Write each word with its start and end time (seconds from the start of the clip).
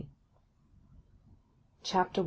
CHAPTER 1.83 2.19
I. 2.19 2.19